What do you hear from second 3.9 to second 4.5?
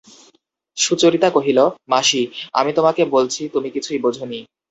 বোঝ নি।